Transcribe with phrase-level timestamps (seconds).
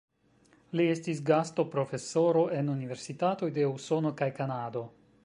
[0.79, 4.85] Li estis gastoprofesoro en universitatoj de Usono kaj Kanado.